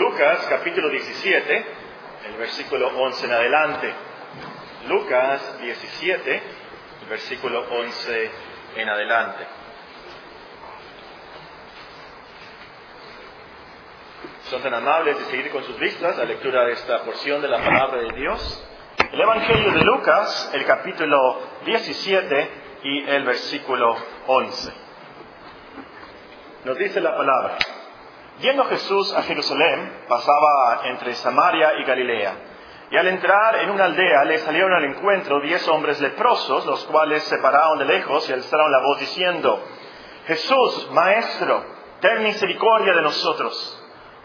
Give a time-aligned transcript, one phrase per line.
[0.00, 1.66] Lucas capítulo 17,
[2.28, 3.92] el versículo 11 en adelante.
[4.88, 6.42] Lucas 17,
[7.02, 8.30] el versículo 11
[8.76, 9.46] en adelante.
[14.44, 17.58] Son tan amables de seguir con sus vistas la lectura de esta porción de la
[17.58, 18.68] palabra de Dios.
[19.12, 22.50] El Evangelio de Lucas, el capítulo 17
[22.84, 23.98] y el versículo
[24.28, 24.72] 11.
[26.64, 27.58] Nos dice la palabra.
[28.40, 32.34] Yendo Jesús a Jerusalén, pasaba entre Samaria y Galilea.
[32.90, 37.22] Y al entrar en una aldea le salieron al encuentro diez hombres leprosos, los cuales
[37.24, 39.62] se pararon de lejos y alzaron la voz diciendo,
[40.26, 41.64] Jesús, Maestro,
[42.00, 43.76] ten misericordia de nosotros.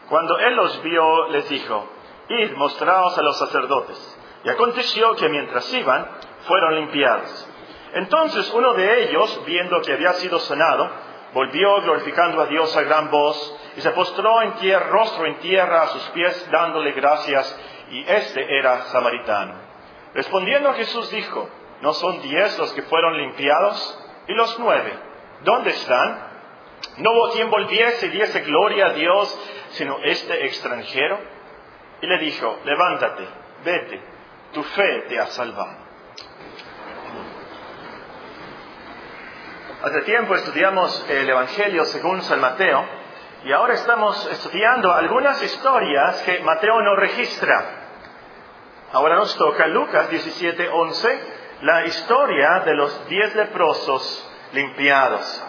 [0.09, 1.89] Cuando él los vio, les dijo,
[2.29, 4.17] Id, mostraos a los sacerdotes.
[4.45, 6.07] Y aconteció que mientras iban,
[6.47, 7.49] fueron limpiados.
[7.93, 10.89] Entonces uno de ellos, viendo que había sido sanado,
[11.33, 15.83] volvió glorificando a Dios a gran voz y se postró en tierra, rostro en tierra
[15.83, 19.55] a sus pies, dándole gracias, y este era samaritano.
[20.13, 21.49] Respondiendo Jesús dijo,
[21.81, 23.99] ¿no son diez los que fueron limpiados?
[24.27, 24.93] ¿Y los nueve?
[25.43, 26.35] ¿Dónde están?
[26.97, 29.37] No hubo quien volviese y diese gloria a Dios,
[29.71, 31.19] sino este extranjero.
[32.01, 33.27] Y le dijo, levántate,
[33.63, 34.01] vete,
[34.53, 35.85] tu fe te ha salvado.
[39.83, 43.04] Hace tiempo estudiamos el Evangelio según San Mateo
[43.45, 47.63] y ahora estamos estudiando algunas historias que Mateo no registra.
[48.91, 51.19] Ahora nos toca Lucas 17:11,
[51.61, 55.43] la historia de los diez leprosos limpiados.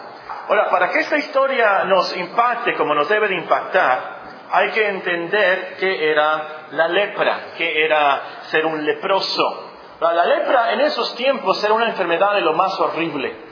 [0.47, 4.17] Ahora, para que esta historia nos impacte como nos debe de impactar,
[4.51, 9.71] hay que entender qué era la lepra, qué era ser un leproso.
[10.01, 13.46] La lepra en esos tiempos era una enfermedad de lo más horrible.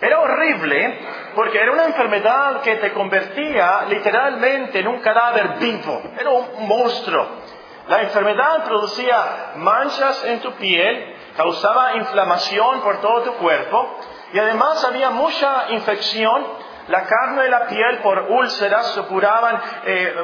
[0.00, 0.98] Era horrible
[1.34, 7.26] porque era una enfermedad que te convertía literalmente en un cadáver vivo, era un monstruo.
[7.88, 13.98] La enfermedad producía manchas en tu piel, causaba inflamación por todo tu cuerpo
[14.32, 16.64] y además había mucha infección.
[16.88, 20.14] La carne de la piel por úlceras supuraban eh,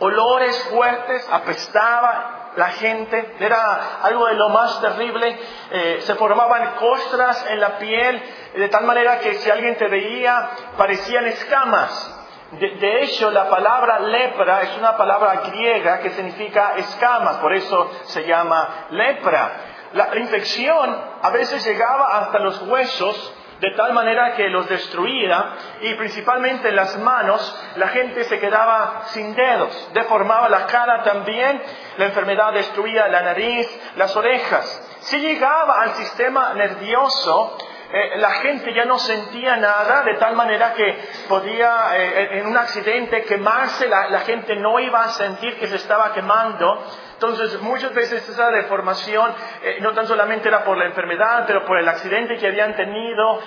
[0.00, 5.38] olores fuertes, apestaba, la gente, era algo de lo más terrible,
[5.70, 8.22] eh, se formaban costras en la piel,
[8.54, 12.16] de tal manera que si alguien te veía parecían escamas.
[12.52, 18.26] De, hecho, la palabra lepra es una palabra griega que significa escamas, por eso se
[18.26, 19.52] llama lepra.
[19.92, 25.94] la infección a veces llegaba hasta los huesos, de tal manera que los destruía y
[25.94, 31.62] principalmente en las manos la gente se quedaba sin dedos, deformaba la cara también,
[31.98, 34.88] la enfermedad destruía la nariz, las orejas.
[35.00, 37.56] Si llegaba al sistema nervioso,
[37.92, 40.96] eh, la gente ya no sentía nada, de tal manera que
[41.28, 46.12] podía eh, en un accidente quemarse, la, gente no iba a sentir que se estaba
[46.12, 46.86] quemando.
[47.14, 51.78] Entonces, muchas veces esa deformación eh, no tan solamente era por la enfermedad, pero por
[51.78, 53.40] el accidente que habían tenido,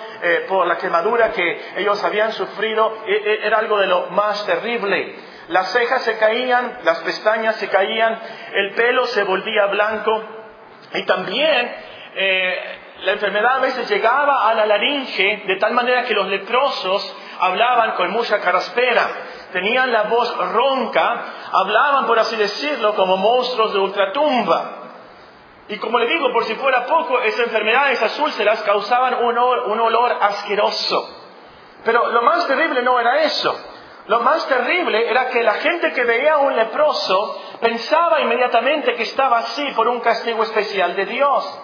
[0.46, 5.16] por la quemadura que ellos habían sufrido, era algo de lo más terrible.
[5.48, 8.18] Las cejas se caían, las pestañas se caían,
[8.52, 10.22] el pelo se volvía blanco
[10.94, 11.74] y también
[13.04, 17.92] la enfermedad a veces llegaba a la laringe de tal manera que los leprosos hablaban
[17.92, 19.08] con mucha caraspera,
[19.52, 24.70] tenían la voz ronca, hablaban, por así decirlo, como monstruos de ultratumba.
[25.68, 29.80] Y como le digo, por si fuera poco, esa enfermedad, esas úlceras causaban un un
[29.80, 31.08] olor asqueroso.
[31.84, 33.54] Pero lo más terrible no era eso.
[34.06, 39.04] Lo más terrible era que la gente que veía a un leproso pensaba inmediatamente que
[39.04, 41.60] estaba así por un castigo especial de Dios.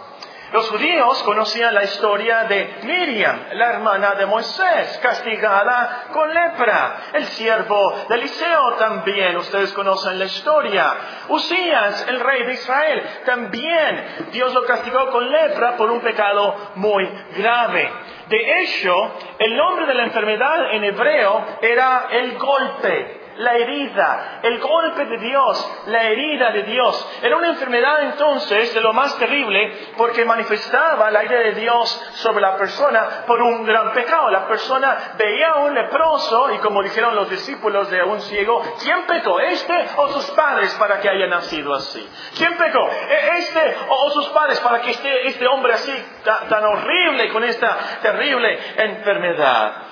[0.53, 7.11] Los judíos conocían la historia de Miriam, la hermana de Moisés, castigada con lepra.
[7.12, 10.93] El siervo de Eliseo también, ustedes conocen la historia.
[11.28, 17.09] Usías, el rey de Israel, también Dios lo castigó con lepra por un pecado muy
[17.37, 17.93] grave.
[18.28, 18.93] De hecho,
[19.38, 25.18] el nombre de la enfermedad en hebreo era el golpe la herida, el golpe de
[25.18, 27.20] Dios, la herida de Dios.
[27.22, 32.42] Era una enfermedad entonces de lo más terrible porque manifestaba la ira de Dios sobre
[32.42, 34.31] la persona por un gran pecado.
[34.31, 39.06] La persona veía a un leproso y como dijeron los discípulos de un ciego, ¿quién
[39.06, 39.40] pecó?
[39.40, 42.06] ¿Este o sus padres para que haya nacido así?
[42.36, 42.88] ¿Quién pecó?
[42.88, 45.93] ¿E-, ¿Este o sus padres para que esté este hombre así
[46.25, 49.89] tan horrible con esta terrible enfermedad?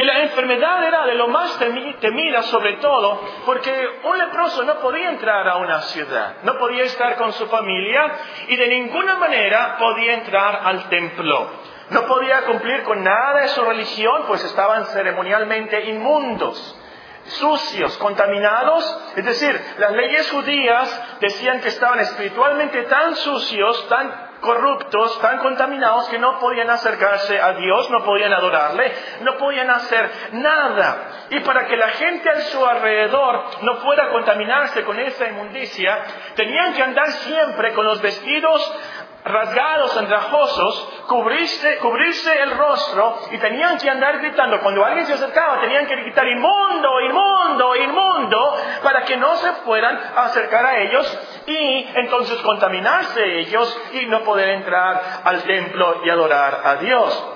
[0.00, 5.10] Y la enfermedad era de lo más temida sobre todo porque un leproso no podía
[5.10, 8.10] entrar a una ciudad, no podía estar con su familia
[8.48, 11.50] y de ninguna manera podía entrar al templo.
[11.90, 16.78] No podía cumplir con nada de su religión, pues estaban ceremonialmente inmundos.
[17.24, 19.12] sucios, contaminados.
[19.16, 26.08] Es decir, las leyes judías decían que estaban espiritualmente tan sucios, tan corruptos, tan contaminados
[26.08, 28.92] que no podían acercarse a Dios, no podían adorarle,
[29.22, 31.26] no podían hacer nada.
[31.30, 36.02] Y para que la gente a su alrededor no fuera a contaminarse con esa inmundicia,
[36.34, 38.80] tenían que andar siempre con los vestidos
[39.24, 44.60] rasgados, andrajosos, cubrirse, cubrirse el rostro y tenían que andar gritando.
[44.60, 49.98] Cuando alguien se acercaba, tenían que gritar inmundo, inmundo, inmundo, para que no se fueran
[50.16, 56.10] a acercar a ellos y entonces contaminarse ellos y no poder entrar al templo y
[56.10, 57.26] adorar a Dios.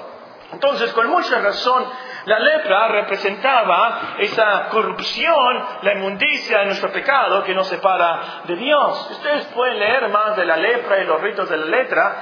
[0.53, 1.85] Entonces, con mucha razón,
[2.27, 9.11] la lepra representaba esa corrupción, la inmundicia de nuestro pecado que nos separa de Dios.
[9.11, 12.17] Ustedes pueden leer más de la lepra y los ritos de la letra,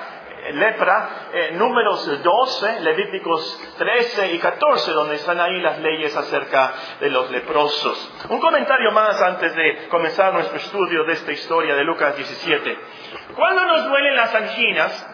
[0.45, 6.73] eh, lepra, eh, números 12, Levíticos 13 y 14, donde están ahí las leyes acerca
[6.99, 8.27] de los leprosos.
[8.29, 12.77] Un comentario más antes de comenzar nuestro estudio de esta historia de Lucas 17.
[13.37, 15.07] Cuando nos duelen las anginas,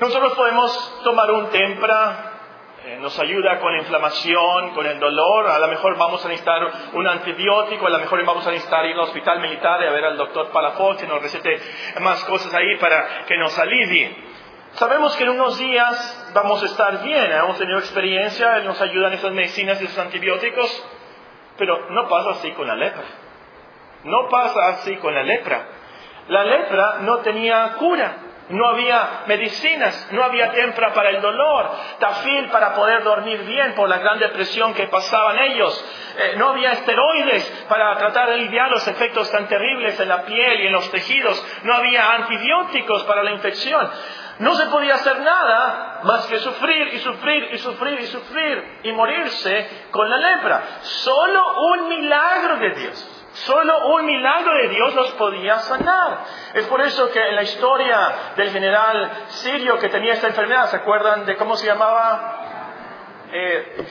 [0.00, 2.25] nosotros podemos tomar un tempra,
[3.00, 6.62] nos ayuda con la inflamación, con el dolor, a lo mejor vamos a necesitar
[6.92, 10.04] un antibiótico, a lo mejor vamos a necesitar ir al hospital militar y a ver
[10.04, 11.60] al doctor Palafox que nos recete
[12.00, 14.16] más cosas ahí para que nos alivie.
[14.74, 19.32] Sabemos que en unos días vamos a estar bien, hemos tenido experiencia, nos ayudan esas
[19.32, 20.86] medicinas y esos antibióticos,
[21.58, 23.04] pero no pasa así con la lepra.
[24.04, 25.66] No pasa así con la lepra.
[26.28, 28.16] La lepra no tenía cura.
[28.48, 33.88] No había medicinas, no había tempra para el dolor, tafil para poder dormir bien por
[33.88, 35.84] la gran depresión que pasaban ellos.
[36.16, 40.60] Eh, no había esteroides para tratar de aliviar los efectos tan terribles en la piel
[40.60, 41.44] y en los tejidos.
[41.64, 43.90] No había antibióticos para la infección.
[44.38, 48.92] No se podía hacer nada más que sufrir y sufrir y sufrir y sufrir y
[48.92, 50.62] morirse con la lepra.
[50.82, 51.42] Solo
[51.72, 56.24] un milagro de Dios Solo un milagro de Dios los podía sanar.
[56.54, 60.76] Es por eso que en la historia del general sirio que tenía esta enfermedad, ¿se
[60.76, 63.26] acuerdan de cómo se llamaba?
[63.30, 63.86] Eh,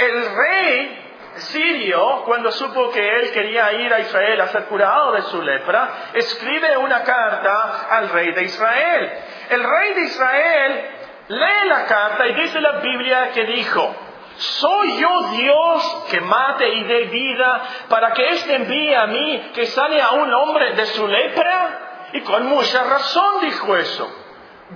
[0.00, 5.22] el, rey sirio, cuando supo que él quería ir a Israel a ser curado de
[5.22, 9.12] su lepra, escribe una carta al rey de Israel.
[9.48, 10.90] El rey de Israel
[11.28, 13.94] lee la carta y dice la Biblia que dijo,
[14.36, 19.66] ¿Soy yo Dios que mate y dé vida para que éste envíe a mí que
[19.66, 22.08] sane a un hombre de su lepra?
[22.12, 24.10] Y con mucha razón dijo eso.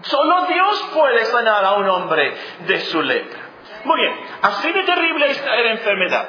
[0.02, 2.34] Solo Dios puede sanar a un hombre
[2.66, 3.40] de su lepra.
[3.84, 6.28] Muy bien, así de terrible esta era enfermedad.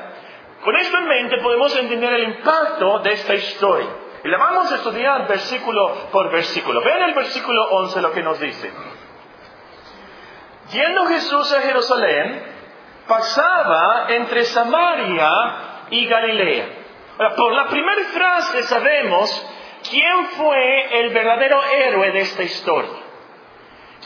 [0.63, 3.89] Con esto en mente podemos entender el impacto de esta historia.
[4.23, 6.81] Y la vamos a estudiar versículo por versículo.
[6.81, 8.71] Vean el versículo 11 lo que nos dice.
[10.71, 12.50] Yendo Jesús a Jerusalén,
[13.07, 15.29] pasaba entre Samaria
[15.89, 16.65] y Galilea.
[17.35, 19.47] por la primera frase sabemos
[19.89, 23.01] quién fue el verdadero héroe de esta historia.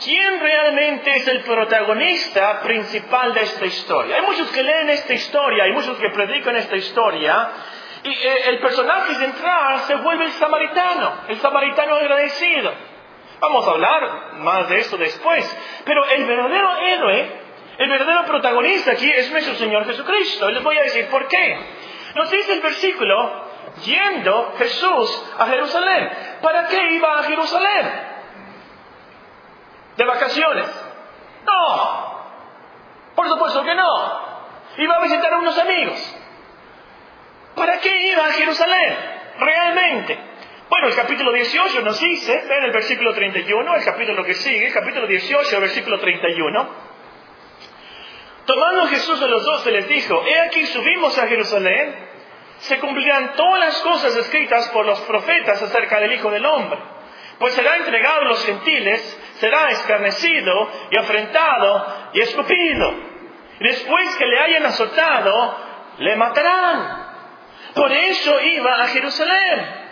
[0.02, 4.16] ¿Quién realmente es el protagonista principal de esta historia?
[4.16, 7.50] Hay muchos que leen esta historia, hay muchos que predican esta historia,
[8.02, 12.74] y eh, el personaje central se vuelve el samaritano, el samaritano agradecido.
[13.40, 17.45] Vamos a hablar más de eso después, pero el verdadero héroe
[17.78, 20.48] el verdadero protagonista aquí es nuestro Señor Jesucristo.
[20.48, 21.58] Y les voy a decir por qué.
[22.14, 23.46] Nos dice el versículo,
[23.84, 26.10] yendo Jesús a Jerusalén.
[26.40, 27.92] ¿Para qué iba a Jerusalén?
[29.96, 30.66] ¿De vacaciones?
[31.44, 32.16] No.
[33.14, 34.26] Por supuesto que no.
[34.78, 36.16] Iba a visitar a unos amigos.
[37.54, 38.96] ¿Para qué iba a Jerusalén?
[39.38, 40.18] Realmente.
[40.68, 44.74] Bueno, el capítulo 18 nos dice, ven el versículo 31, el capítulo que sigue, el
[44.74, 46.85] capítulo 18, versículo 31.
[48.46, 51.94] Tomando Jesús a los dos, se les dijo, he aquí subimos a Jerusalén,
[52.58, 56.78] se cumplirán todas las cosas escritas por los profetas acerca del Hijo del Hombre.
[57.38, 62.94] Pues será entregado a los gentiles, será escarnecido y afrentado y escupido.
[63.60, 65.56] Después que le hayan azotado,
[65.98, 67.06] le matarán.
[67.74, 69.85] Por eso iba a Jerusalén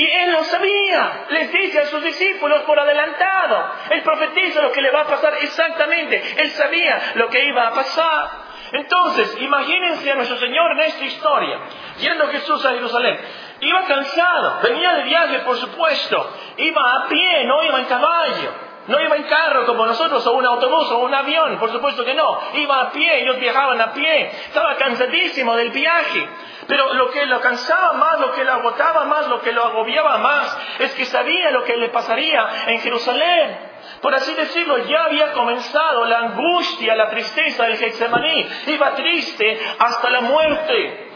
[0.00, 1.26] y él lo sabía.
[1.28, 3.70] Les dice a sus discípulos por adelantado.
[3.90, 6.22] Él profetiza lo que le va a pasar exactamente.
[6.38, 8.30] Él sabía lo que iba a pasar.
[8.72, 11.58] Entonces, imagínense a nuestro Señor en esta historia,
[11.98, 13.18] yendo Jesús a Jerusalén.
[13.60, 16.34] Iba cansado, venía de viaje, por supuesto.
[16.56, 18.69] Iba a pie, no iba en caballo.
[18.86, 22.14] No iba en carro como nosotros, o un autobús, o un avión, por supuesto que
[22.14, 22.40] no.
[22.54, 24.30] Iba a pie, ellos viajaban a pie.
[24.46, 26.28] Estaba cansadísimo del viaje.
[26.66, 30.18] Pero lo que lo cansaba más, lo que lo agotaba más, lo que lo agobiaba
[30.18, 33.70] más, es que sabía lo que le pasaría en Jerusalén.
[34.00, 38.48] Por así decirlo, ya había comenzado la angustia, la tristeza del Getsemaní.
[38.66, 41.10] Iba triste hasta la muerte.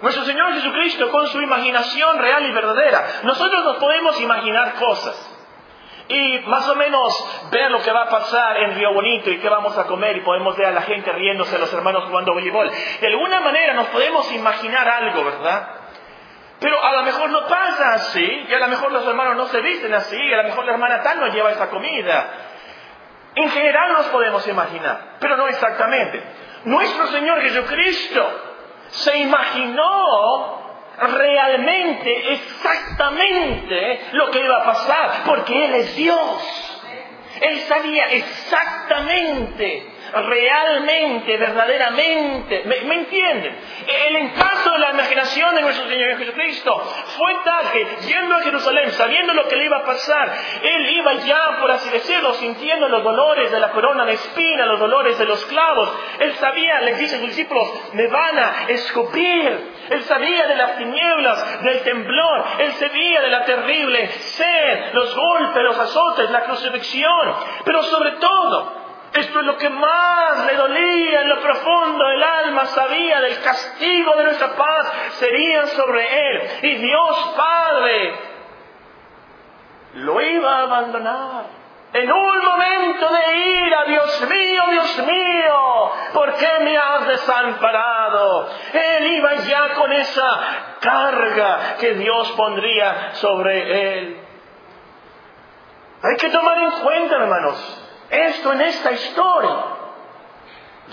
[0.00, 3.20] Nuestro Señor Jesucristo con su imaginación real y verdadera.
[3.24, 5.29] Nosotros nos podemos imaginar cosas
[6.10, 9.48] y más o menos ver lo que va a pasar en Río Bonito y qué
[9.48, 12.70] vamos a comer y podemos ver a la gente riéndose, a los hermanos jugando voleibol.
[13.00, 15.68] De alguna manera nos podemos imaginar algo, ¿verdad?
[16.58, 19.60] Pero a lo mejor no pasa así, y a lo mejor los hermanos no se
[19.62, 22.28] visten así, y a lo mejor la hermana tal no lleva esa comida.
[23.34, 26.22] En general nos podemos imaginar, pero no exactamente.
[26.64, 28.28] Nuestro Señor Jesucristo
[28.88, 30.59] se imaginó
[31.00, 36.76] realmente, exactamente lo que iba a pasar, porque Él es Dios.
[37.40, 42.62] Él sabía exactamente realmente, verdaderamente.
[42.64, 43.56] ¿Me, entienden?
[43.86, 46.76] El encanto de la imaginación de nuestro Señor Jesucristo
[47.16, 51.14] fue tal que, yendo a Jerusalén, sabiendo lo que le iba a pasar, Él iba
[51.14, 55.26] ya, por así decirlo, sintiendo los dolores de la corona de espina, los dolores de
[55.26, 55.92] los clavos.
[56.18, 59.79] Él sabía, le dice a sus discípulos, me van a escupir.
[59.90, 62.44] Él sabía de las tinieblas, del temblor.
[62.60, 67.34] Él sabía de la terrible sed, los golpes, los azotes, la crucifixión.
[67.64, 68.72] Pero sobre todo,
[69.12, 74.14] esto es lo que más le dolía en lo profundo del alma, sabía del castigo
[74.14, 76.50] de nuestra paz sería sobre él.
[76.62, 78.14] Y Dios Padre
[79.94, 81.59] lo iba a abandonar.
[81.92, 88.48] En un momento de ira, Dios mío, Dios mío, ¿por qué me has desamparado?
[88.72, 90.40] Él iba ya con esa
[90.80, 94.20] carga que Dios pondría sobre él.
[96.02, 99.56] Hay que tomar en cuenta, hermanos, esto en esta historia.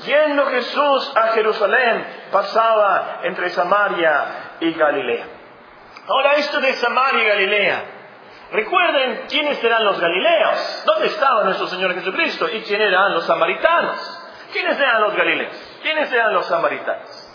[0.04, 5.26] Yendo Jesús a Jerusalén, pasaba entre Samaria y Galilea.
[6.08, 7.97] Ahora esto de Samaria y Galilea.
[8.52, 14.24] Recuerden quiénes eran los galileos, dónde estaba nuestro Señor Jesucristo y quiénes eran los samaritanos.
[14.54, 15.80] ¿Quiénes eran los galileos?
[15.82, 17.28] ¿Quiénes eran los samaritanos?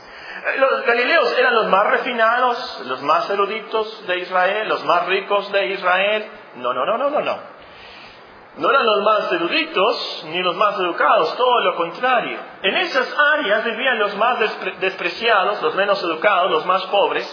[0.44, 5.52] Eh, los galileos eran los más refinados, los más eruditos de Israel, los más ricos
[5.52, 6.30] de Israel.
[6.56, 7.52] No, no, no, no, no, no.
[8.56, 12.38] No eran los más eruditos ni los más educados, todo lo contrario.
[12.62, 14.38] En esas áreas vivían los más
[14.80, 17.26] despreciados, los menos educados, los más pobres.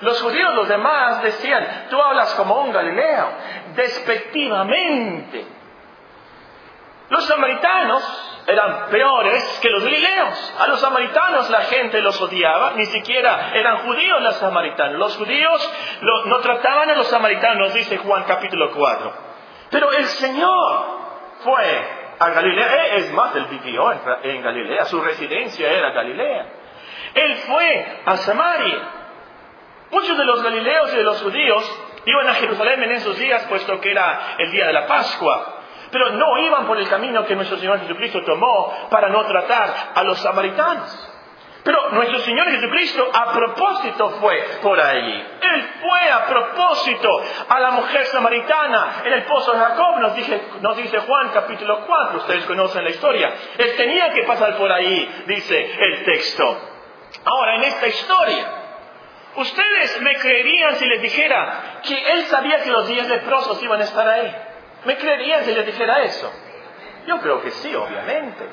[0.00, 3.28] Los judíos, los demás, decían, tú hablas como un galileo,
[3.74, 5.46] despectivamente.
[7.08, 10.54] Los samaritanos eran peores que los galileos.
[10.58, 14.98] A los samaritanos la gente los odiaba, ni siquiera eran judíos los samaritanos.
[14.98, 19.28] Los judíos no trataban a los samaritanos, dice Juan capítulo 4
[19.70, 20.86] pero el Señor
[21.40, 21.84] fue
[22.18, 22.66] a Galilea.
[22.66, 26.46] Eh, es más, él vivió en Galilea, su residencia era Galilea.
[27.14, 28.88] Él fue a Samaria.
[29.90, 33.80] Muchos de los galileos y de los judíos iban a Jerusalén en esos días, puesto
[33.80, 35.54] que era el día de la Pascua.
[35.90, 40.02] Pero no iban por el camino que nuestro Señor Jesucristo tomó para no tratar a
[40.02, 41.14] los samaritanos.
[41.64, 45.26] Pero nuestro Señor Jesucristo a propósito fue por ahí.
[45.42, 50.40] Él fue a propósito a la mujer samaritana en el pozo de Jacob, nos dice,
[50.60, 53.34] nos dice Juan capítulo 4, ustedes conocen la historia.
[53.58, 56.58] Él tenía que pasar por ahí, dice el texto.
[57.24, 58.67] Ahora, en esta historia,
[59.38, 63.84] ustedes me creerían si les dijera que él sabía que los diez leprosos iban a
[63.84, 64.34] estar ahí.
[64.84, 66.30] ¿Me creerían si les dijera eso?
[67.06, 68.44] Yo creo que sí, obviamente.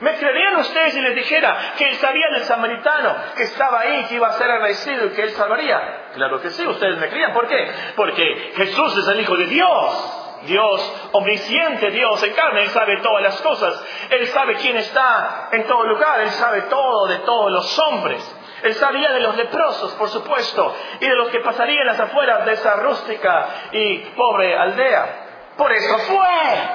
[0.00, 4.16] ¿Me creerían ustedes si les dijera que él sabía del samaritano que estaba ahí, que
[4.16, 6.10] iba a ser agradecido y que él salvaría?
[6.14, 7.32] Claro que sí, ustedes me creían.
[7.32, 7.72] ¿Por qué?
[7.94, 10.20] Porque Jesús es el Hijo de Dios.
[10.46, 13.82] Dios omnisciente, Dios en carne, Él sabe todas las cosas.
[14.10, 18.36] Él sabe quién está en todo lugar, Él sabe todo de todos los hombres.
[18.64, 22.52] Él sabía de los leprosos, por supuesto, y de los que pasarían las afueras de
[22.52, 25.52] esa rústica y pobre aldea.
[25.54, 26.68] Por eso fue.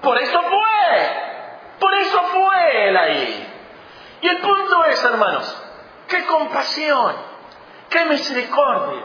[0.00, 1.26] Por eso fue.
[1.78, 3.52] Por eso fue él ahí.
[4.22, 5.64] Y el punto es, hermanos,
[6.08, 7.14] qué compasión,
[7.90, 9.04] qué misericordia,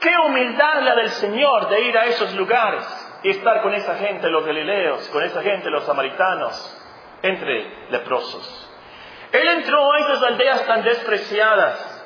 [0.00, 2.84] qué humildad la del Señor de ir a esos lugares
[3.22, 6.76] y estar con esa gente, los galileos, con esa gente, los samaritanos,
[7.22, 8.69] entre leprosos.
[9.32, 12.04] Él entró a esas aldeas tan despreciadas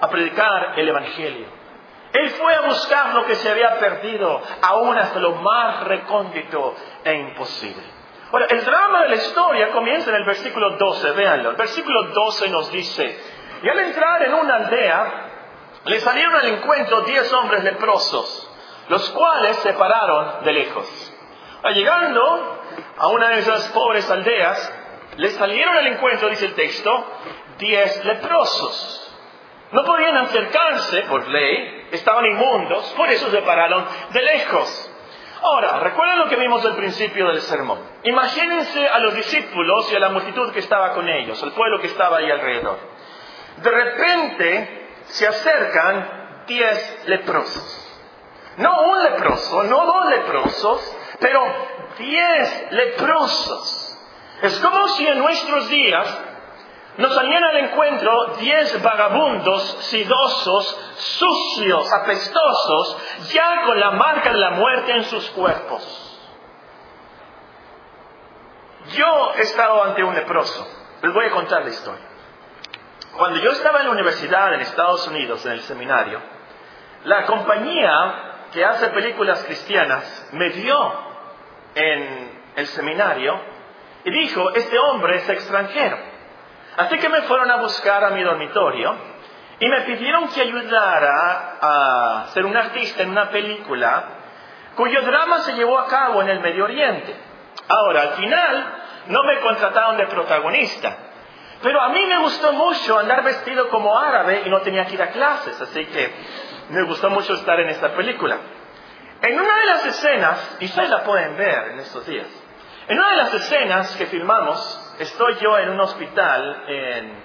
[0.00, 1.46] a predicar el Evangelio.
[2.12, 7.14] Él fue a buscar lo que se había perdido, aún hasta lo más recóndito e
[7.14, 7.82] imposible.
[8.30, 11.50] Bueno, el drama de la historia comienza en el versículo 12, véanlo.
[11.50, 13.18] El versículo 12 nos dice,
[13.62, 15.28] y al entrar en una aldea,
[15.84, 18.50] le salieron al encuentro diez hombres leprosos,
[18.88, 21.12] los cuales se pararon de lejos.
[21.74, 22.60] Llegando
[22.98, 24.81] a una de esas pobres aldeas,
[25.16, 26.90] le salieron al encuentro, dice el texto,
[27.58, 28.98] diez leprosos.
[29.72, 34.90] No podían acercarse por ley, estaban inmundos, por eso se pararon de lejos.
[35.42, 37.80] Ahora, recuerden lo que vimos al principio del sermón.
[38.04, 41.88] Imagínense a los discípulos y a la multitud que estaba con ellos, al pueblo que
[41.88, 42.78] estaba ahí alrededor.
[43.56, 47.78] De repente se acercan diez leprosos.
[48.58, 51.42] No un leproso, no dos leprosos, pero
[51.98, 53.81] diez leprosos.
[54.42, 56.20] Es como si en nuestros días
[56.96, 64.50] nos salían al encuentro diez vagabundos, sidosos, sucios, apestosos, ya con la marca de la
[64.50, 66.08] muerte en sus cuerpos.
[68.96, 70.66] Yo he estado ante un leproso.
[71.02, 72.04] Les voy a contar la historia.
[73.16, 76.20] Cuando yo estaba en la universidad en Estados Unidos, en el seminario,
[77.04, 80.92] la compañía que hace películas cristianas me vio
[81.76, 83.51] en el seminario
[84.04, 85.98] y dijo, este hombre es extranjero.
[86.76, 88.94] Así que me fueron a buscar a mi dormitorio
[89.58, 94.04] y me pidieron que ayudara a ser un artista en una película
[94.74, 97.14] cuyo drama se llevó a cabo en el Medio Oriente.
[97.68, 98.74] Ahora, al final,
[99.06, 100.96] no me contrataron de protagonista,
[101.62, 105.02] pero a mí me gustó mucho andar vestido como árabe y no tenía que ir
[105.02, 106.12] a clases, así que
[106.70, 108.38] me gustó mucho estar en esta película.
[109.20, 112.26] En una de las escenas, y ustedes la pueden ver en estos días,
[112.88, 117.24] en una de las escenas que filmamos, estoy yo en un hospital en,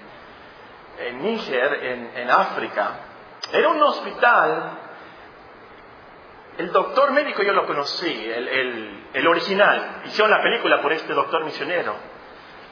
[1.00, 1.84] en Níger,
[2.14, 2.90] en, África.
[3.52, 4.70] Era un hospital,
[6.58, 10.02] el doctor médico yo lo conocí, el, original.
[10.06, 11.96] Hicieron la película por este doctor misionero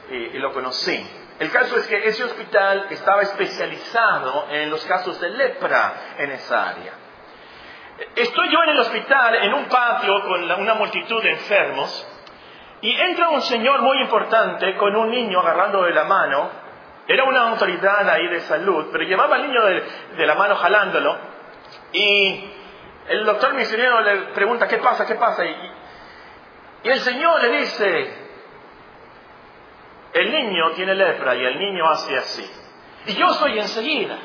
[0.09, 1.05] y, y lo conocí.
[1.39, 6.69] El caso es que ese hospital estaba especializado en los casos de lepra en esa
[6.69, 6.93] área.
[8.15, 12.07] Estoy yo en el hospital, en un patio con una multitud de enfermos,
[12.81, 16.49] y entra un señor muy importante con un niño agarrando de la mano.
[17.07, 21.17] Era una autoridad ahí de salud, pero llevaba al niño de, la mano jalándolo.
[21.93, 22.51] Y
[23.07, 25.05] el doctor misionero le pregunta, ¿qué pasa?
[25.05, 25.45] ¿Qué pasa?
[25.45, 25.71] Y,
[26.83, 28.13] el señor le dice,
[30.13, 32.49] el niño tiene lepra y el niño hace así.
[33.07, 34.17] Y yo soy enseguida.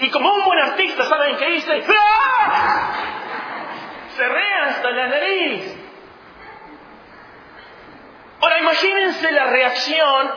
[0.00, 1.84] Y como un buen artista, ¿saben qué dice?
[1.88, 2.92] ¡Ah!
[4.16, 5.73] Rea hasta la nariz.
[8.44, 10.30] Ahora imagínense la reacción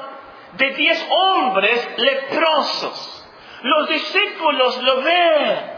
[0.53, 3.27] de diez hombres leprosos.
[3.63, 5.71] Los discípulos lo ven.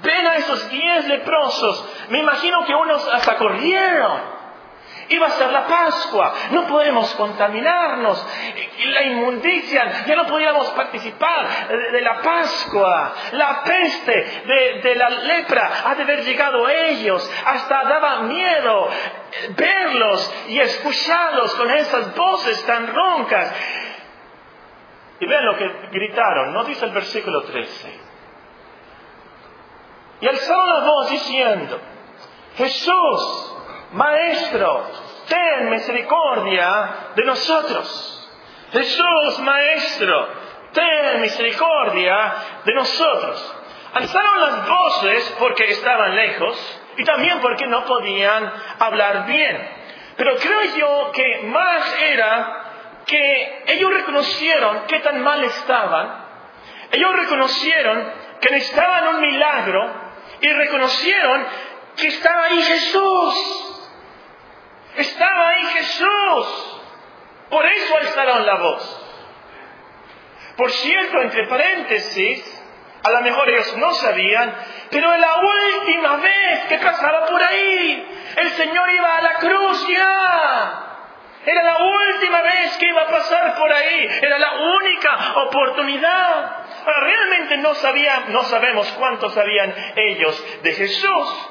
[0.00, 1.84] Ven a esos diez leprosos.
[2.10, 4.38] Me imagino que unos hasta corrieron.
[5.08, 8.24] Iba a ser la Pascua, no podemos contaminarnos.
[8.84, 13.12] La inmundicia, ya no podíamos participar de la Pascua.
[13.32, 14.42] La peste
[14.84, 17.28] de, la lepra ha de haber llegado a ellos.
[17.44, 18.88] Hasta daba miedo
[19.56, 23.54] verlos y escucharlos con esas voces tan roncas.
[25.20, 28.00] Y ven lo que gritaron, ¿no dice el versículo 13?
[30.22, 31.80] Y alzaron la voz diciendo,
[32.56, 33.56] Jesús,
[33.92, 34.86] Maestro,
[35.28, 38.28] ten misericordia de nosotros.
[38.72, 40.28] Jesús, Maestro,
[40.72, 43.56] ten misericordia de nosotros.
[43.94, 49.70] Alzaron las voces porque estaban lejos y también porque no podían hablar bien.
[50.18, 56.26] Pero creo yo que más era que ellos reconocieron qué tan mal estaban.
[56.92, 59.94] Ellos reconocieron que necesitaban un milagro
[60.42, 61.46] y reconocieron
[61.96, 63.34] que estaba ahí Jesús.
[64.96, 66.80] Estaba ahí Jesús.
[67.48, 69.06] Por eso alzaron la voz.
[70.58, 72.62] Por cierto, entre paréntesis,
[73.02, 74.54] a lo mejor ellos no sabían,
[74.90, 79.88] pero en la última vez que pasaba por ahí, el Señor iba a la cruz
[79.88, 80.86] ya.
[81.46, 84.08] Era la última vez que iba a pasar por ahí.
[84.20, 86.66] Era la única oportunidad.
[86.84, 91.50] realmente no sabían, no sabemos cuántos sabían ellos de Jesús,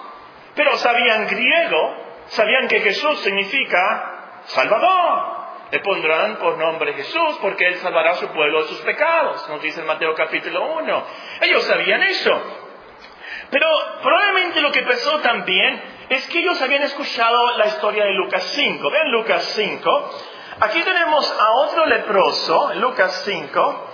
[0.55, 5.39] pero sabían griego sabían que Jesús significa Salvador.
[5.71, 9.61] Le pondrán por nombre Jesús porque Él salvará a su pueblo de sus pecados, nos
[9.61, 11.05] dice en Mateo capítulo 1.
[11.41, 12.58] Ellos sabían eso.
[13.51, 13.67] Pero
[14.01, 18.91] probablemente lo que pasó también es que ellos habían escuchado la historia de Lucas 5.
[18.91, 20.09] Vean Lucas 5.
[20.61, 23.87] Aquí tenemos a otro leproso, Lucas 5,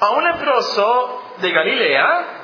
[0.00, 2.40] a un leproso de Galilea,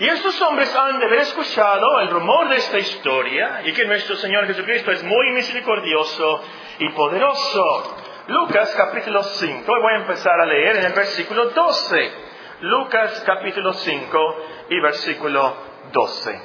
[0.00, 4.16] y estos hombres han de haber escuchado el rumor de esta historia y que nuestro
[4.16, 6.42] Señor Jesucristo es muy misericordioso
[6.78, 7.96] y poderoso.
[8.28, 12.29] Lucas capítulo 5, voy a empezar a leer en el versículo 12.
[12.62, 14.36] Lucas capítulo 5
[14.68, 15.56] y versículo
[15.92, 16.42] 12.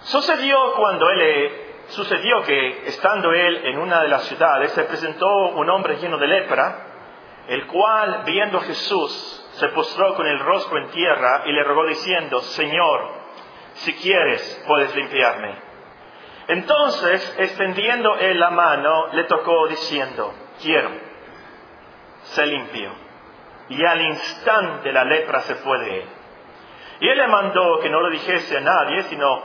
[0.00, 1.52] Sucedió cuando él
[1.88, 6.26] sucedió que estando él en una de las ciudades se presentó un hombre lleno de
[6.26, 6.86] lepra,
[7.48, 11.84] el cual viendo a Jesús se postró con el rostro en tierra y le rogó
[11.84, 13.10] diciendo, Señor,
[13.74, 15.54] si quieres puedes limpiarme.
[16.48, 20.90] Entonces, extendiendo él la mano, le tocó diciendo, quiero,
[22.22, 23.01] se limpió.
[23.72, 26.08] Y al instante la lepra se fue de él.
[27.00, 29.42] Y él le mandó que no lo dijese a nadie, sino,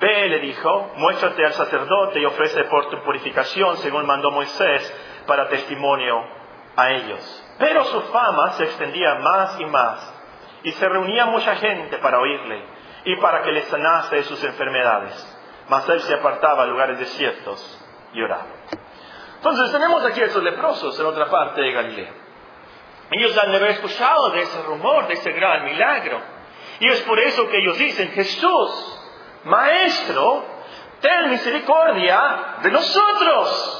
[0.00, 5.48] ve, le dijo, muéstrate al sacerdote y ofrece por tu purificación, según mandó Moisés, para
[5.48, 6.24] testimonio
[6.76, 7.54] a ellos.
[7.58, 10.14] Pero su fama se extendía más y más,
[10.62, 12.64] y se reunía mucha gente para oírle
[13.04, 15.38] y para que le sanase de sus enfermedades.
[15.68, 17.84] Mas él se apartaba a lugares desiertos
[18.14, 18.46] y oraba.
[19.36, 22.21] Entonces tenemos aquí a esos leprosos en otra parte de Galilea.
[23.12, 26.20] Ellos han de haber escuchado de ese rumor, de ese gran milagro.
[26.80, 29.00] Y es por eso que ellos dicen, Jesús,
[29.44, 30.44] Maestro,
[31.00, 33.78] ten misericordia de nosotros.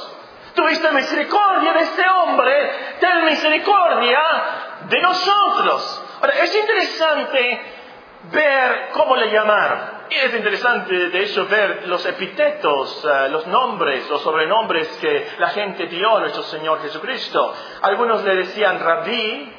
[0.53, 4.19] Tuviste misericordia de este hombre, ten misericordia
[4.87, 6.03] de nosotros.
[6.21, 7.61] Ahora, es interesante
[8.31, 9.92] ver cómo le llamaron.
[10.15, 15.87] Es interesante, de hecho, ver los epítetos, eh, los nombres, los sobrenombres que la gente
[15.87, 17.53] dio a nuestro Señor Jesucristo.
[17.81, 19.51] Algunos le decían rabí,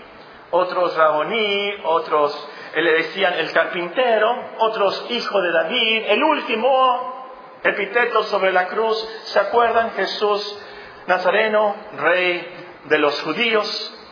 [0.53, 6.05] otros raboní, otros eh, le decían el carpintero, otros hijo de David.
[6.07, 9.91] El último epíteto sobre la cruz, ¿se acuerdan?
[9.91, 10.59] Jesús
[11.07, 12.47] Nazareno, rey
[12.85, 14.04] de los judíos.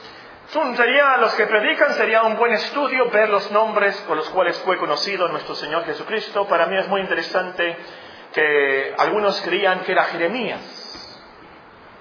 [0.52, 4.76] Sería, los que predican sería un buen estudio ver los nombres con los cuales fue
[4.76, 6.46] conocido nuestro Señor Jesucristo.
[6.46, 7.74] Para mí es muy interesante
[8.34, 10.60] que algunos creían que era Jeremías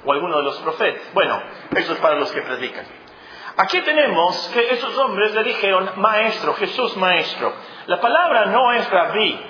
[0.04, 1.02] o alguno de los profetas.
[1.14, 1.42] Bueno,
[1.78, 2.86] eso es para los que predican.
[3.56, 7.54] Aquí tenemos que esos hombres le dijeron maestro, Jesús maestro.
[7.86, 9.46] La palabra no es rabí,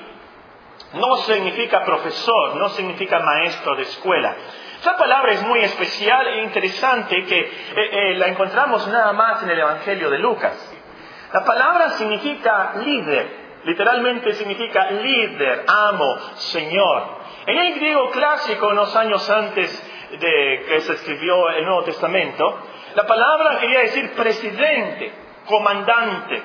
[0.94, 4.36] no significa profesor, no significa maestro de escuela.
[4.82, 9.52] Esta palabra es muy especial e interesante que eh, eh, la encontramos nada más en
[9.52, 10.58] el Evangelio de Lucas.
[11.32, 17.04] La palabra significa líder, literalmente significa líder, amo, señor.
[17.46, 22.58] En el griego clásico, unos años antes de que se escribió el Nuevo Testamento,
[22.96, 25.14] la palabra quería decir presidente,
[25.46, 26.42] comandante.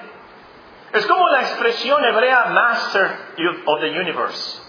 [0.92, 3.16] Es como la expresión hebrea Master
[3.64, 4.65] of the Universe.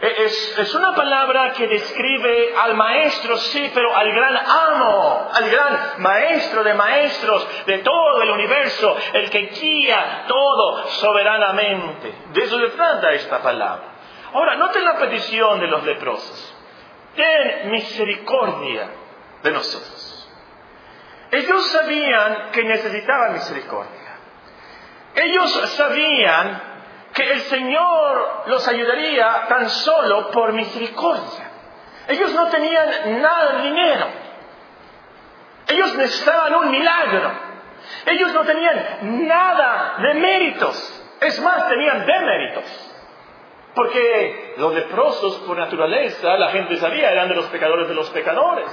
[0.00, 0.24] Eh,
[0.58, 6.62] es, una palabra que describe al maestro, sí, pero al gran amo, al gran maestro
[6.62, 12.14] de maestros de todo el universo, el que guía todo soberanamente.
[12.32, 13.88] De eso se trata esta palabra.
[14.32, 16.54] Ahora, noten la petición de los leprosos.
[17.16, 18.90] Ten misericordia
[19.42, 20.30] de nosotros.
[21.32, 24.16] Ellos sabían que necesitaban misericordia.
[25.16, 26.67] Ellos sabían
[27.18, 31.50] que el Señor los ayudaría tan solo por misericordia.
[32.06, 34.06] Ellos no tenían nada de dinero.
[35.66, 37.32] Ellos necesitaban un milagro.
[38.06, 41.04] Ellos no tenían nada de méritos.
[41.20, 42.94] Es más, tenían deméritos.
[43.74, 48.70] Porque los leprosos, por naturaleza, la gente sabía, eran de los pecadores de los pecadores.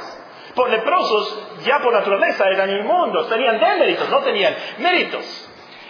[0.53, 5.44] Por leprosos, ya por naturaleza, eran inmundos, tenían deméritos, no tenían méritos.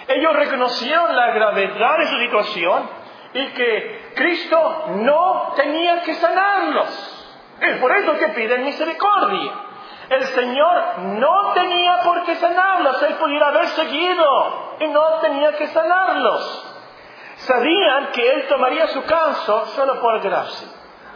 [0.07, 2.89] Ellos reconocieron la gravedad de su situación
[3.33, 7.15] y que Cristo no tenía que sanarlos.
[7.59, 9.51] Es por eso que piden misericordia.
[10.09, 15.67] El Señor no tenía por qué sanarlos, Él pudiera haber seguido y no tenía que
[15.67, 16.71] sanarlos.
[17.37, 20.67] Sabían que Él tomaría su caso solo por gracia,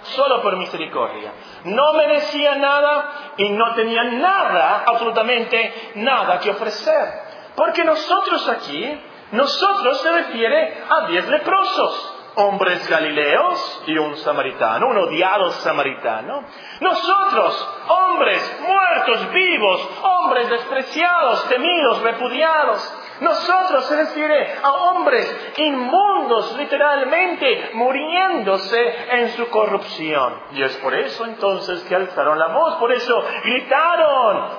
[0.01, 1.31] solo por misericordia.
[1.65, 7.28] No merecía nada y no tenía nada, absolutamente nada que ofrecer.
[7.59, 9.01] Porque nosotros aquí,
[9.33, 16.45] nosotros se refiere a diez leprosos, hombres galileos y un samaritano, un odiado samaritano.
[16.79, 22.93] Nosotros, hombres muertos, vivos, hombres despreciados, temidos, repudiados.
[23.19, 30.43] Nosotros se refiere a hombres inmundos, literalmente, muriéndose en su corrupción.
[30.53, 34.58] Y es por eso entonces que alzaron la voz, por eso gritaron,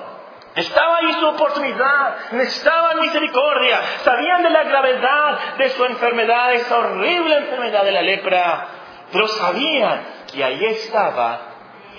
[0.55, 7.37] estaba ahí su oportunidad, necesitaban misericordia, sabían de la gravedad de su enfermedad, esa horrible
[7.37, 8.67] enfermedad de la lepra,
[9.11, 11.39] pero sabían que ahí estaba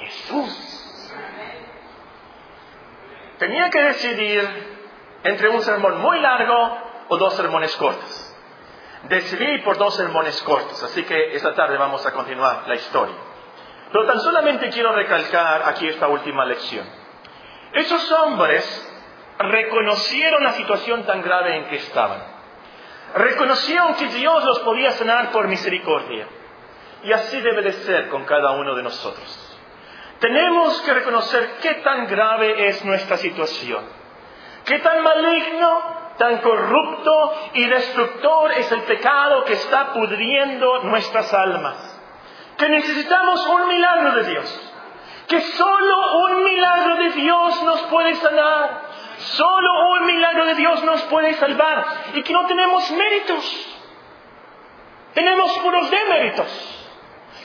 [0.01, 0.73] Jesús.
[3.39, 4.73] Tenía que decidir
[5.25, 8.29] entre un sermón muy largo o dos sermones cortos.
[9.05, 13.17] Decidí por dos sermones cortos, así que esta tarde vamos a continuar la historia.
[13.91, 17.02] Pero tan solamente quiero recalcar aquí esta última lección.
[17.75, 18.89] Esos hombres
[19.39, 22.23] reconocieron la situación tan grave en que estaban.
[23.15, 26.27] Reconocieron que Dios los podía sanar por misericordia.
[27.05, 29.59] Y así debe de ser con cada uno de nosotros.
[30.21, 33.85] Tenemos que reconocer qué tan grave es nuestra situación,
[34.65, 42.01] qué tan maligno, tan corrupto y destructor es el pecado que está pudriendo nuestras almas,
[42.57, 44.72] que necesitamos un milagro de Dios,
[45.33, 48.83] que solo un milagro de Dios nos puede sanar,
[49.17, 53.79] solo un milagro de Dios nos puede salvar y que no tenemos méritos,
[55.15, 56.79] tenemos puros deméritos.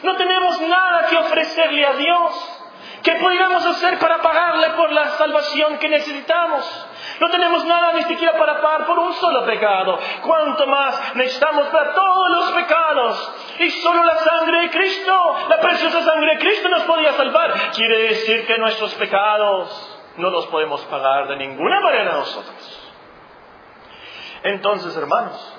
[0.03, 2.59] No tenemos nada que ofrecerle a Dios.
[3.03, 6.87] ¿Qué podríamos hacer para pagarle por la salvación que necesitamos?
[7.19, 9.99] No tenemos nada ni siquiera para pagar por un solo pecado.
[10.21, 13.33] ¿Cuánto más necesitamos para todos los pecados?
[13.59, 17.71] Y solo la sangre de Cristo, la preciosa sangre de Cristo nos podría salvar.
[17.71, 22.91] Quiere decir que nuestros pecados no los podemos pagar de ninguna manera nosotros.
[24.43, 25.53] Entonces, hermanos,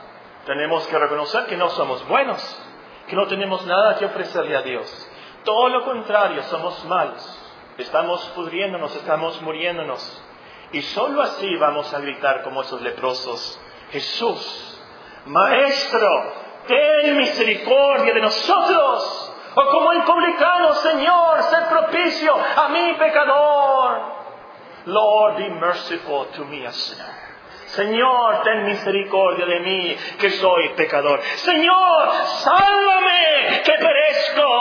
[0.47, 2.63] tenemos que reconocer que no somos buenos,
[3.09, 5.11] que no tenemos nada que ofrecerle a Dios.
[5.45, 7.45] Todo lo contrario, somos malos.
[7.79, 10.23] Estamos pudriéndonos, estamos muriéndonos.
[10.73, 13.59] Y sólo así vamos a gritar como esos leprosos,
[13.91, 14.81] Jesús,
[15.27, 16.33] Maestro,
[16.67, 19.35] ten misericordia de nosotros.
[19.55, 24.19] O como el publicano, Señor, sé propicio a mi pecador.
[24.85, 27.29] Lord, be merciful to me, a sinner.
[27.67, 31.21] Señor, ten misericordia de mí, que soy pecador.
[31.37, 34.58] Señor, sálvame, que perezco.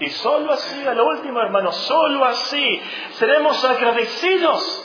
[0.00, 4.84] Y solo así, a lo último, hermano, solo así seremos agradecidos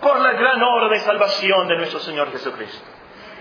[0.00, 2.84] por la gran obra de salvación de nuestro Señor Jesucristo.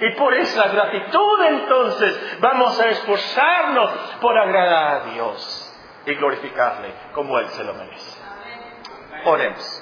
[0.01, 5.73] Y por esa gratitud entonces vamos a esforzarnos por agradar a Dios
[6.05, 8.21] y glorificarle como Él se lo merece.
[9.23, 9.74] Oremos.